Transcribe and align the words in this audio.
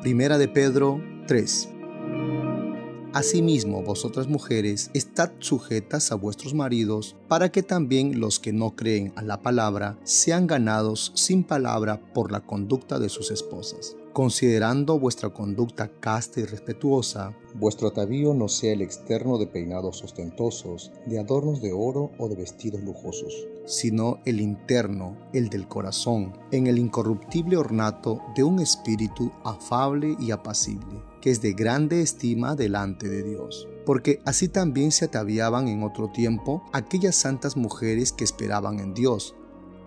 Primera 0.00 0.38
de 0.38 0.48
Pedro 0.48 0.98
3. 1.26 1.68
Asimismo, 3.12 3.82
vosotras 3.82 4.28
mujeres, 4.28 4.90
estad 4.94 5.30
sujetas 5.40 6.10
a 6.10 6.14
vuestros 6.14 6.54
maridos, 6.54 7.16
para 7.28 7.52
que 7.52 7.62
también 7.62 8.18
los 8.18 8.40
que 8.40 8.54
no 8.54 8.74
creen 8.74 9.12
a 9.16 9.22
la 9.22 9.42
palabra 9.42 9.98
sean 10.04 10.46
ganados 10.46 11.12
sin 11.16 11.44
palabra 11.44 12.00
por 12.14 12.32
la 12.32 12.40
conducta 12.40 12.98
de 12.98 13.10
sus 13.10 13.30
esposas 13.30 13.94
considerando 14.12 14.98
vuestra 14.98 15.30
conducta 15.30 15.88
casta 16.00 16.40
y 16.40 16.44
respetuosa, 16.44 17.36
vuestro 17.54 17.88
atavío 17.88 18.34
no 18.34 18.48
sea 18.48 18.72
el 18.72 18.82
externo 18.82 19.38
de 19.38 19.46
peinados 19.46 20.02
ostentosos, 20.02 20.92
de 21.06 21.18
adornos 21.18 21.60
de 21.60 21.72
oro 21.72 22.10
o 22.18 22.28
de 22.28 22.36
vestidos 22.36 22.82
lujosos, 22.82 23.46
sino 23.66 24.18
el 24.24 24.40
interno, 24.40 25.16
el 25.32 25.48
del 25.48 25.68
corazón, 25.68 26.32
en 26.50 26.66
el 26.66 26.78
incorruptible 26.78 27.56
ornato 27.56 28.20
de 28.34 28.42
un 28.42 28.58
espíritu 28.58 29.30
afable 29.44 30.16
y 30.18 30.32
apacible, 30.32 31.02
que 31.20 31.30
es 31.30 31.40
de 31.40 31.52
grande 31.52 32.02
estima 32.02 32.56
delante 32.56 33.08
de 33.08 33.22
Dios. 33.22 33.68
Porque 33.86 34.20
así 34.24 34.48
también 34.48 34.92
se 34.92 35.06
ataviaban 35.06 35.68
en 35.68 35.82
otro 35.82 36.10
tiempo 36.10 36.64
aquellas 36.72 37.14
santas 37.14 37.56
mujeres 37.56 38.12
que 38.12 38.24
esperaban 38.24 38.80
en 38.80 38.92
Dios, 38.92 39.34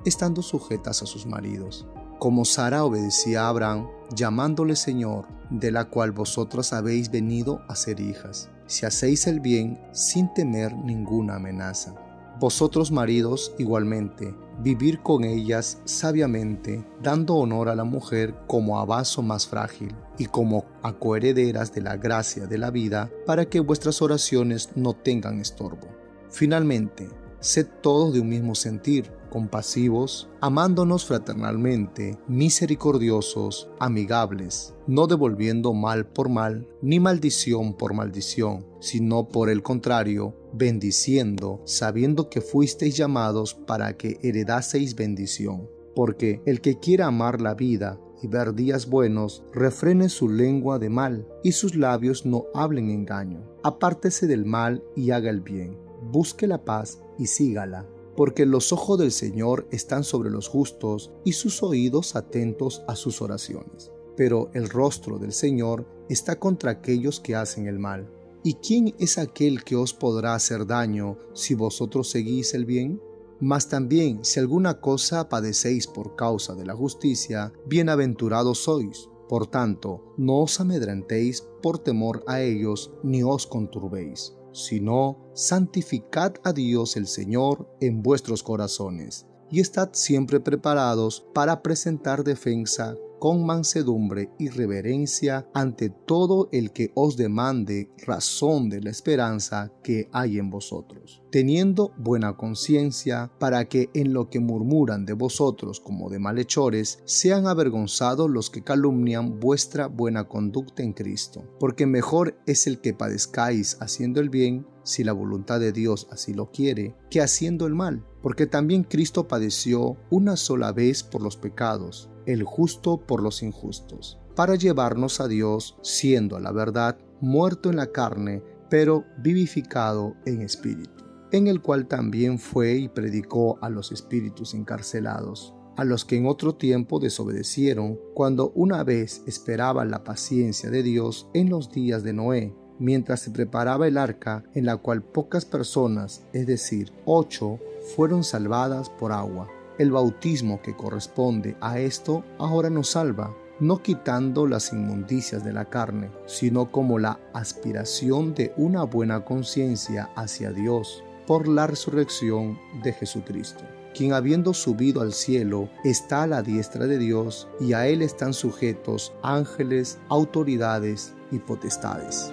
estando 0.06 0.42
sujetas 0.42 1.02
a 1.02 1.06
sus 1.06 1.26
maridos 1.26 1.86
como 2.24 2.46
Sara 2.46 2.86
obedecía 2.86 3.42
a 3.42 3.50
Abraham, 3.50 3.90
llamándole 4.16 4.78
Señor, 4.78 5.26
de 5.50 5.72
la 5.72 5.90
cual 5.90 6.14
vosotras 6.14 6.72
habéis 6.72 7.12
venido 7.12 7.62
a 7.68 7.76
ser 7.76 8.00
hijas, 8.00 8.50
si 8.66 8.86
hacéis 8.86 9.28
el 9.28 9.42
bien 9.42 9.78
sin 9.92 10.34
temer 10.34 10.74
ninguna 10.74 11.36
amenaza. 11.36 11.94
Vosotros 12.40 12.94
maridos 12.94 13.54
igualmente, 13.58 14.34
vivir 14.62 15.02
con 15.02 15.26
ellas 15.26 15.82
sabiamente, 15.84 16.86
dando 17.02 17.36
honor 17.36 17.68
a 17.68 17.76
la 17.76 17.84
mujer 17.84 18.34
como 18.48 18.80
a 18.80 18.86
vaso 18.86 19.22
más 19.22 19.46
frágil 19.46 19.94
y 20.18 20.28
como 20.28 20.64
a 20.82 20.94
coherederas 20.94 21.74
de 21.74 21.82
la 21.82 21.98
gracia 21.98 22.48
de 22.48 22.58
la 22.58 22.72
vida, 22.72 23.12
para 23.26 23.50
que 23.50 23.60
vuestras 23.60 24.02
oraciones 24.02 24.70
no 24.76 24.94
tengan 24.94 25.42
estorbo. 25.42 25.90
Finalmente, 26.30 27.10
sed 27.42 27.68
todos 27.82 28.14
de 28.14 28.22
un 28.22 28.30
mismo 28.30 28.56
sentir, 28.56 29.12
compasivos, 29.34 30.30
amándonos 30.42 31.06
fraternalmente, 31.06 32.20
misericordiosos, 32.28 33.68
amigables, 33.80 34.76
no 34.86 35.08
devolviendo 35.08 35.74
mal 35.74 36.06
por 36.06 36.30
mal, 36.30 36.68
ni 36.84 37.00
maldición 37.00 37.74
por 37.74 37.96
maldición, 37.96 38.68
sino 38.80 39.28
por 39.28 39.50
el 39.50 39.64
contrario, 39.64 40.36
bendiciendo, 40.54 41.64
sabiendo 41.66 42.30
que 42.30 42.42
fuisteis 42.42 42.96
llamados 42.96 43.56
para 43.56 43.98
que 43.98 44.20
heredaseis 44.22 44.94
bendición. 44.94 45.68
Porque 45.96 46.44
el 46.46 46.62
que 46.62 46.78
quiera 46.78 47.08
amar 47.08 47.42
la 47.42 47.56
vida 47.56 48.00
y 48.22 48.28
ver 48.28 48.54
días 48.54 48.88
buenos, 48.88 49.44
refrene 49.52 50.10
su 50.10 50.30
lengua 50.30 50.78
de 50.78 50.92
mal, 50.92 51.28
y 51.44 51.54
sus 51.54 51.76
labios 51.76 52.24
no 52.24 52.46
hablen 52.54 52.92
engaño. 52.92 53.50
Apártese 53.64 54.28
del 54.28 54.46
mal 54.46 54.84
y 54.96 55.10
haga 55.10 55.32
el 55.32 55.42
bien 55.42 55.84
busque 56.12 56.48
la 56.48 56.64
paz 56.64 57.02
y 57.18 57.28
sígala, 57.28 57.86
porque 58.16 58.46
los 58.46 58.72
ojos 58.72 59.00
del 59.00 59.12
Señor 59.12 59.68
están 59.72 60.04
sobre 60.04 60.30
los 60.30 60.48
justos 60.48 61.12
y 61.24 61.34
sus 61.34 61.64
oídos 61.64 62.16
atentos 62.16 62.84
a 62.88 62.96
sus 62.96 63.22
oraciones. 63.22 63.92
Pero 64.16 64.50
el 64.54 64.70
rostro 64.70 65.18
del 65.18 65.34
Señor 65.34 65.88
está 66.10 66.40
contra 66.40 66.72
aquellos 66.72 67.20
que 67.20 67.36
hacen 67.36 67.68
el 67.68 67.80
mal. 67.80 68.10
¿Y 68.44 68.56
quién 68.56 68.94
es 69.00 69.18
aquel 69.18 69.64
que 69.64 69.76
os 69.76 69.94
podrá 69.94 70.36
hacer 70.36 70.68
daño 70.68 71.18
si 71.34 71.56
vosotros 71.56 72.10
seguís 72.10 72.54
el 72.54 72.66
bien? 72.66 73.02
Mas 73.40 73.68
también 73.70 74.24
si 74.24 74.40
alguna 74.40 74.80
cosa 74.80 75.30
padecéis 75.30 75.88
por 75.88 76.16
causa 76.16 76.54
de 76.54 76.66
la 76.66 76.76
justicia, 76.76 77.52
bienaventurados 77.66 78.60
sois. 78.60 79.10
Por 79.28 79.48
tanto, 79.48 80.14
no 80.18 80.42
os 80.42 80.60
amedrentéis 80.60 81.48
por 81.62 81.80
temor 81.80 82.24
a 82.28 82.42
ellos, 82.42 82.92
ni 83.02 83.24
os 83.24 83.48
conturbéis 83.48 84.34
sino 84.54 85.30
santificad 85.34 86.36
a 86.44 86.54
Dios 86.54 86.96
el 86.96 87.08
Señor 87.08 87.68
en 87.82 88.02
vuestros 88.02 88.44
corazones, 88.44 89.28
y 89.52 89.60
estad 89.60 89.90
siempre 89.94 90.40
preparados 90.40 91.26
para 91.34 91.62
presentar 91.62 92.24
defensa 92.24 92.96
con 93.24 93.46
mansedumbre 93.46 94.32
y 94.38 94.50
reverencia 94.50 95.48
ante 95.54 95.90
todo 95.90 96.50
el 96.52 96.74
que 96.74 96.92
os 96.94 97.16
demande 97.16 97.90
razón 98.06 98.68
de 98.68 98.82
la 98.82 98.90
esperanza 98.90 99.72
que 99.82 100.10
hay 100.12 100.40
en 100.40 100.50
vosotros, 100.50 101.24
teniendo 101.32 101.94
buena 101.98 102.36
conciencia 102.36 103.32
para 103.40 103.64
que 103.70 103.90
en 103.94 104.12
lo 104.12 104.30
que 104.30 104.42
murmuran 104.42 105.06
de 105.06 105.14
vosotros 105.14 105.80
como 105.80 106.10
de 106.10 106.20
malhechores 106.20 107.00
sean 107.06 107.48
avergonzados 107.48 108.30
los 108.30 108.50
que 108.50 108.62
calumnian 108.62 109.40
vuestra 109.40 109.88
buena 109.88 110.28
conducta 110.28 110.84
en 110.84 110.92
Cristo, 110.92 111.46
porque 111.62 111.86
mejor 111.86 112.38
es 112.46 112.68
el 112.68 112.82
que 112.82 112.94
padezcáis 112.94 113.78
haciendo 113.80 114.20
el 114.20 114.30
bien 114.30 114.68
si 114.84 115.06
la 115.06 115.14
voluntad 115.14 115.62
de 115.62 115.72
Dios 115.72 116.10
así 116.12 116.34
lo 116.34 116.52
quiere, 116.52 116.94
que 117.10 117.22
haciendo 117.22 117.68
el 117.68 117.74
mal, 117.74 118.06
porque 118.22 118.48
también 118.48 118.84
Cristo 118.84 119.30
padeció 119.30 119.96
una 120.10 120.36
sola 120.36 120.74
vez 120.74 121.04
por 121.04 121.22
los 121.22 121.38
pecados, 121.38 122.10
el 122.26 122.44
justo 122.44 122.98
por 122.98 123.22
los 123.22 123.44
injustos, 123.44 124.20
para 124.36 124.56
llevarnos 124.56 125.20
a 125.20 125.28
Dios, 125.28 125.78
siendo 125.82 126.36
a 126.36 126.40
la 126.40 126.52
verdad 126.52 126.98
muerto 127.22 127.70
en 127.70 127.78
la 127.78 127.92
carne, 127.92 128.44
pero 128.70 129.06
vivificado 129.20 130.16
en 130.26 130.42
espíritu, 130.42 131.04
en 131.32 131.48
el 131.48 131.62
cual 131.62 131.88
también 131.88 132.40
fue 132.40 132.76
y 132.76 132.88
predicó 132.88 133.58
a 133.62 133.70
los 133.70 133.92
espíritus 133.92 134.54
encarcelados, 134.54 135.54
a 135.78 135.84
los 135.86 136.06
que 136.06 136.18
en 136.18 136.26
otro 136.26 136.56
tiempo 136.56 137.00
desobedecieron, 137.00 138.00
cuando 138.14 138.52
una 138.56 138.84
vez 138.84 139.24
esperaban 139.26 139.92
la 139.92 140.04
paciencia 140.04 140.70
de 140.70 140.84
Dios 140.84 141.30
en 141.34 141.50
los 141.50 141.72
días 141.72 142.04
de 142.04 142.14
Noé, 142.14 142.56
mientras 142.80 143.22
se 143.22 143.32
preparaba 143.32 143.88
el 143.88 143.98
arca 143.98 144.44
en 144.54 144.66
la 144.66 144.78
cual 144.78 145.04
pocas 145.04 145.46
personas, 145.46 146.24
es 146.34 146.48
decir, 146.48 146.92
ocho, 147.06 147.60
fueron 147.96 148.24
salvadas 148.24 148.90
por 148.90 149.12
agua. 149.12 149.48
El 149.80 149.92
bautismo 149.92 150.62
que 150.62 150.76
corresponde 150.76 151.58
a 151.60 151.80
esto 151.80 152.24
ahora 152.38 152.70
nos 152.70 152.92
salva, 152.92 153.36
no 153.60 153.82
quitando 153.82 154.46
las 154.46 154.72
inmundicias 154.72 155.44
de 155.44 155.54
la 155.54 155.66
carne, 155.66 156.12
sino 156.26 156.72
como 156.72 157.00
la 157.00 157.20
aspiración 157.34 158.36
de 158.36 158.54
una 158.56 158.84
buena 158.84 159.26
conciencia 159.26 160.10
hacia 160.16 160.52
Dios 160.52 161.04
por 161.26 161.48
la 161.48 161.66
resurrección 161.66 162.60
de 162.84 162.94
Jesucristo, 162.94 163.64
quien 163.96 164.14
habiendo 164.14 164.54
subido 164.54 165.02
al 165.02 165.14
cielo 165.14 165.70
está 165.84 166.24
a 166.24 166.28
la 166.28 166.44
diestra 166.44 166.86
de 166.86 166.98
Dios 166.98 167.48
y 167.60 167.74
a 167.74 167.88
él 167.88 168.02
están 168.02 168.34
sujetos 168.34 169.14
ángeles, 169.24 169.98
autoridades 170.10 171.14
y 171.32 171.40
potestades. 171.40 172.32